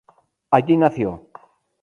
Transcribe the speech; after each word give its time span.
Allí 0.59 0.77
nació. 0.85 1.13